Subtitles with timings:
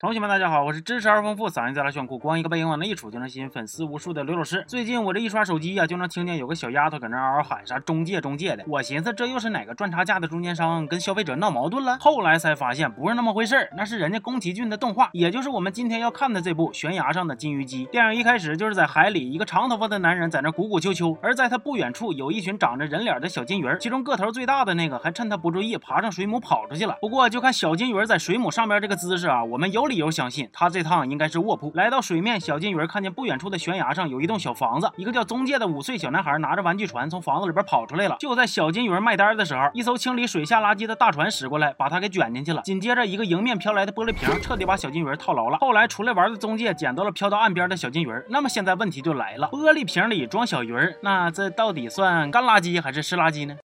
[0.00, 4.64] 同学们，大家好，我是知识而丰富、嗓音再来炫酷、光一个背影往那一杵就能吸引粉丝无数的刘老师。
[4.66, 8.64] 最近我这一刷手机呀，就能听见有个小丫头搁那嗷嗷喊啥中介中介的。
[8.66, 11.98] 我寻思这又是哪个赚差价的中间商跟消费者闹矛盾了？
[12.00, 17.84] 后来才发现不是那么回事儿，那是人家宫崎骏的动画，也就是我们今天要看的这部《悬崖上的金鱼姬》。
[17.90, 26.96] 电影一开始就是在海里，一个长头发的男人在那鼓鼓秋秋，而在他不远处有一群长着人脸的小金鱼儿，其中个头最大的那个还趁他不注意爬上水母跑出去了。
[27.02, 30.70] 不过就看小金鱼在水母上边这个姿势啊，我们有理由相信他。
[30.70, 31.70] 这趟应该是卧铺。
[31.74, 38.16] 来到水面，小金鱼看见不远处的悬崖上有一栋小房子，一个叫中介的五岁小男孩拿着玩具船从房子里边跑出来了。
[38.20, 42.62] 就在小金鱼卖单的时候，一艘清理水下垃圾的大船驶过来，把他给卷进去了。
[42.62, 45.58] 紧接着，一个迎面飘来的玻璃瓶彻底把小金鱼套牢了。
[45.58, 53.56] 后来出来玩的中介捡到了飘到岸边的小金鱼，那么现在问题就来了：玻璃瓶里装小鱼儿，那这到底算干垃圾还是湿垃圾呢？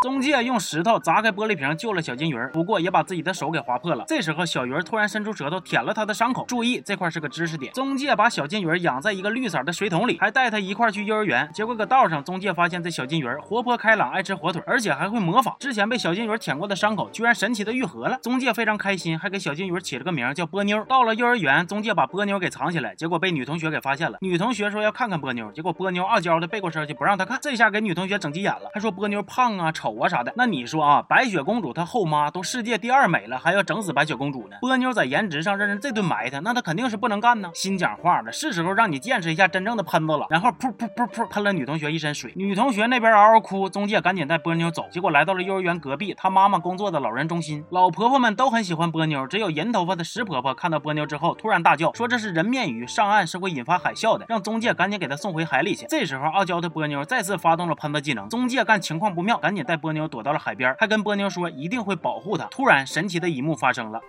[0.00, 4.04] 中介用石头砸开玻璃瓶救了小金鱼儿，不过也把自己的手给划破了。
[4.06, 6.44] 这时候小鱼儿突然伸出舌头舔了他的伤口。
[6.46, 7.72] 注意这块是个知识点。
[7.72, 11.50] 中介把小金鱼儿养在一个绿色的水桶里，还带他一块去幼儿园。
[11.52, 15.56] 结果搁道上，中介发现这小金鱼儿活泼开朗，爱吃火腿，而且还会模仿。
[15.58, 18.16] 之前被小金鱼儿舔过的伤口居然神奇的愈合了。
[18.22, 20.84] 中介非常开心，还给小金鱼儿起了个名叫波妞。
[20.84, 24.18] 到了幼儿园，中介把波妞给藏起来，结果被女同学给发现了。
[24.20, 27.40] 女同学说要看看波妞，结果波妞傲娇的背过身去不让他看。
[27.42, 30.32] 这下给女同学整急眼了，还说波妞胖啊、丑啊啥的。
[30.36, 30.68] 那你。
[30.68, 34.56] 说啊，白雪公主她后妈都世界第二美了，还要整死白雪公主呢？
[34.60, 37.50] 波妞在颜值上让人这顿埋汰，那她肯定是不能干呢。
[37.54, 40.26] 心讲话了，是时候让你见识一下真正的喷子了。
[40.28, 44.84] 然后噗噗噗噗喷了女同学一身水，女同学那边嗷嗷哭，中介赶紧带波妞走。
[44.90, 55.86] 结果来到了幼儿园隔壁她妈妈工作的老人中心，老婆婆们都很喜欢波妞，只有银头发的石婆婆看到波妞之后突然大叫，说这是人面鱼，上岸是会引发海啸的，让中介赶紧给她送回海里去。
[55.88, 61.48] 这时候傲娇的波妞再次发动了喷子技能，中介干情况不妙，赶紧带波妞躲到了海边，还跟波妞说。
[61.48, 62.44] 一定会保护她。
[62.46, 64.00] 突然，神奇的一幕发生了。
[64.00, 64.08] 波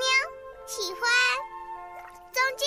[0.00, 0.08] 妞
[0.66, 1.02] 喜欢
[2.32, 2.64] 中介，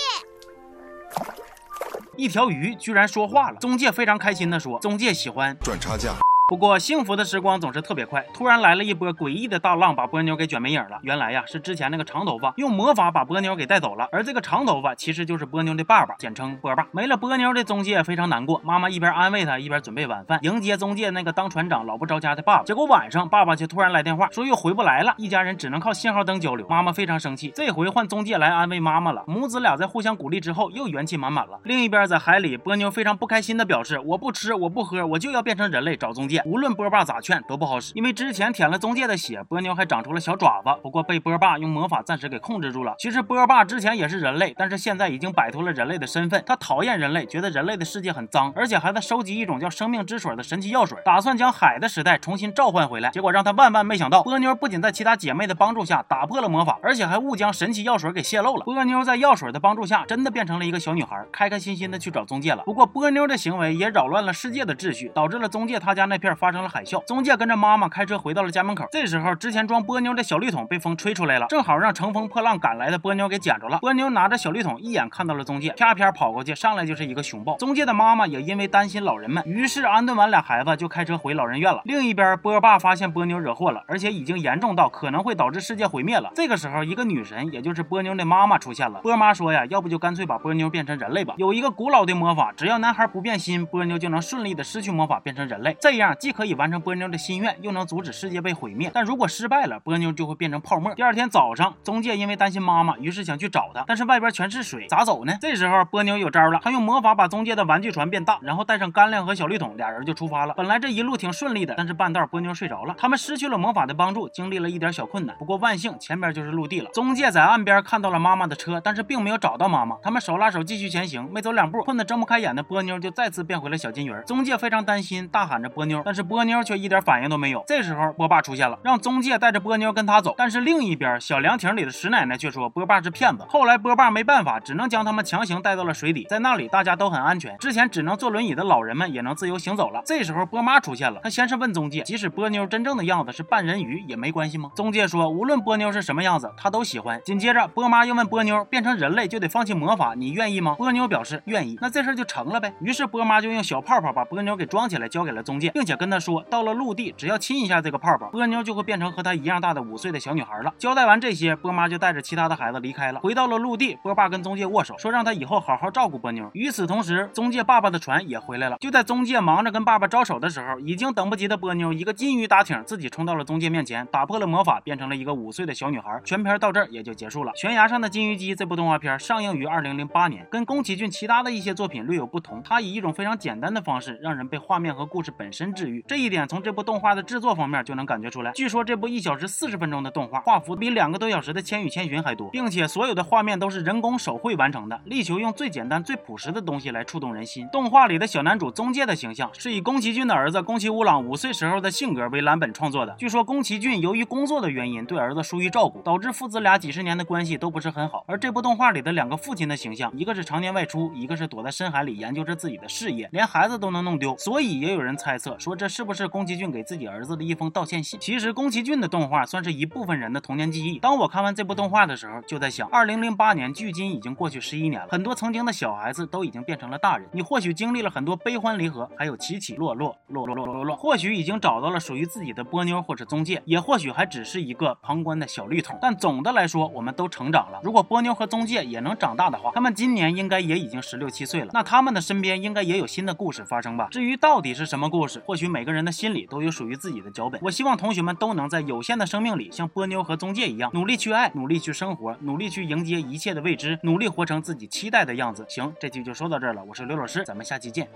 [2.15, 3.57] 一条鱼居然说话了。
[3.59, 6.13] 中介非常开心的说：“中介喜欢赚差价。”
[6.45, 10.99] 不过幸福的时光总是特别快，突然来了一波诡异的大浪，把波妞给卷没影了。
[11.01, 16.85] 原来呀，是之前那个长头发用魔法把波妞给带走了，而这个长头发其实就是波妞的爸爸，简称波爸。
[16.91, 22.63] 没了波妞的中介非常难过，妈妈一边安慰他，一边准备晚饭迎接中介那个当船长老不着家的爸爸。
[22.63, 26.67] 结果晚上爸爸却突然来电话说又回不来了，一家人只能靠信号灯交流。
[26.67, 29.23] 妈妈非常生气，这回换中介来安慰妈妈了。
[29.27, 31.57] 母子俩在互相鼓励之后又元气满满了。
[31.63, 37.23] 另一边在海里，波妞非常不开心的表示我不吃我不喝，我就要变成人类找中介，无论波爸咋。
[37.23, 40.69] 劝都不好使，因为之前舔了中介的血，波妞还长出了小爪子。
[40.81, 42.93] 不过被波霸用魔法暂时给控制住了。
[42.99, 46.43] 其实波霸之前也是人类，但是现在已经摆脱了人类的身份。
[46.45, 53.09] 他讨厌人类，觉得人类的世界很脏，而且还在收集一种叫生命之水的神奇药水，打算将海的时代重新召唤回来。
[53.11, 58.65] 结果让他万万没想到，波妞不仅在其他姐妹的帮助下打破了魔法，而且还误将神奇药水给泄露了。
[58.65, 62.63] 波妞在药水的帮助下，真的变成了一个小女孩，开开心心的去找中介了。
[62.65, 67.03] 不过波妞的行为也扰乱了世界的秩序，导致了中介他家那片发生了海啸。
[67.05, 67.83] 中介跟着妈妈。
[67.93, 73.77] 开车回到了家门口，这时候之前装波妞的小绿桶被风吹出来了，正好让乘风破浪赶来的波妞给捡着了。
[73.79, 77.57] 波妞拿着小绿桶，一眼看到了中介，啪啪跑过去，上来就是一个熊抱。
[77.57, 81.81] 中介的妈妈也因为担心老人们，于是安顿完俩孩子就开车回老人院了。
[81.85, 86.31] 另一边，波爸发现波妞惹祸了，而且已经严重到可能会导致世界毁灭了。
[86.33, 89.01] 这个时候，一个女神，也就是波妞的妈妈出现了。
[89.01, 91.35] 波妈说呀，要不就干脆把波妞变成人类吧。
[91.37, 98.53] 有一个古老的魔法，只要男孩不变心，波妞就能顺利的失去魔法变成人类，这样既可以完成波妞的心愿，又能阻止世界被。
[98.53, 100.93] 毁灭，但如果失败了，波妞就会变成泡沫。
[100.93, 105.33] 第二天早上，中介因为担心妈妈，于是想去找她，但是外边全是水，咋走呢？
[105.41, 110.53] 这时候波妞有招了，她用魔法把中介的玩具船变大，然后带上干粮和小绿桶，俩人就出发了。
[110.53, 115.35] 本来这一路挺顺利的，但是半道波妞睡着了，他们失去了魔法的帮助，经历了一点小困难。
[115.37, 116.91] 不过万幸，前边就是陆地了。
[116.91, 119.97] 中介在岸边看到了妈妈的车，但是并没有找到妈妈。
[120.03, 124.13] 他们手拉手继续前行，没走两步，困得睁不开眼的波妞就再次变回了小金鱼。
[124.27, 127.63] 中介非常担心，大喊着波妞，但是波妞却一点反应都没有。
[127.65, 129.23] 这时候波爸出现了，让中。
[129.23, 133.45] 介带着波妞跟他走，但是另一边小凉亭里的石奶奶却说波霸是骗子。
[133.47, 137.57] 后来波霸没办法，只能将他们强行带到了水底，在那里大家都很安全。
[137.57, 140.01] 之前只能坐轮椅的老人们也能自由行走了。
[140.05, 144.71] 这时候波妈出现了，她先是问中介，即使波妞真正的样子是半人鱼也没关系吗？
[144.75, 147.21] 中介说无论波妞是什么样子，他都喜欢。
[147.23, 150.75] 紧接着波妈又问波妞，变成人类就得放弃魔法，你愿意吗？
[150.77, 152.73] 波妞表示愿意，那这事就成了呗。
[152.81, 160.73] 于是波妈就用小泡泡把波妞给装起来，交给了中介，并且且跟他说，到了陆地，只要亲一下这个泡泡，波妞就会变成和他一样大的五岁的小女孩了。
[160.79, 163.97] 交代完这些，波妈就带着其他的孩子离开了，回到了陆地。
[164.01, 166.49] 波爸跟中介握手，说让他以后好好照顾波妞。
[166.53, 168.77] 与此同时，中介爸爸的船也回来了。
[168.79, 176.19] 就在中介忙着跟爸爸招手的时候，已经等不及的波妞一个金鱼打挺，自己冲到了中介面前，打破了魔法，变成了一个五岁的小女孩。
[176.25, 177.51] 全片到这儿也就结束了。
[177.55, 182.61] 悬崖上的金鱼姬这部动画片上映于二零零八年，跟宫崎骏其他的一些作品略有不同。
[182.63, 186.03] 它以一种非常简单的方式，让人被画面和故事本身治愈。
[186.07, 188.51] 这一点从这部动画的制作方面就能感觉出来。
[188.53, 197.67] 据说这部一小时四十分钟的动画，画幅比两个多小时的《千与千寻》还多，并且所有的画面都是人工手绘完成的，力求用最简单、最朴实的东西来触动人心。
[197.73, 203.13] 动画里的小男主宗介的形象是以宫崎骏的儿子宫崎吾朗五岁时候的性格为蓝本创作的。
[203.17, 208.23] 据说宫崎骏由于工作的原因，对儿子疏于照顾，导致父子俩几十年的关系都不是很好。
[208.27, 214.35] 而这部动画里的两个父亲的形象，一个是常年外出，一个是躲在深海里研究着自己的事业，连孩子都能弄丢。
[214.37, 218.19] 所以也有人猜测说，这是不是宫崎骏给自己儿子的一封道歉信？
[218.19, 220.99] 其实宫崎骏的动画算是一部分人的童年记忆。
[220.99, 227.27] 当我看完这部动画的时候，就在想，二零零八年距今已经过去十一年了，很多曾经的小孩子都已经变成了大人。
[227.31, 235.97] 你或许经历了很多悲欢离合，还有起起落落，落落落落落，或许已经找到了属于自己的波妞或者中介，也或许还只是一个旁观的小绿桶。
[236.01, 237.79] 但总的来说，我们都成长了。
[237.83, 241.71] 如果波妞和中介也能长大的话，他们今年应该也已经十六七岁了。
[241.73, 244.07] 那他们的身边应该也有新的故事发生吧？
[244.11, 247.59] 至于到底是什么故事，或许每个人的心里都有属于自己的脚本。
[247.63, 255.65] 我希望同学们都能在有限的生命里，像波妞和宗介一样，努力去爱，努力去生活，努力去迎接一切的未知，努力活成自己期待的样子。
[255.67, 256.83] 行，这期就说到这儿了。
[256.83, 258.07] 我是刘老师，咱们下期见。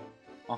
[0.48, 0.58] 啊。